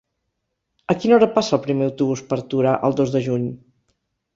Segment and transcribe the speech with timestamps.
[0.93, 3.51] A quina hora passa el primer autobús per Torà el dos de juny?